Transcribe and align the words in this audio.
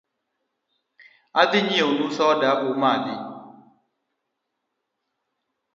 Adhi 1.41 1.59
nyieo 1.65 1.89
nu 1.97 2.07
soda 2.17 2.49
umadhi 2.69 3.15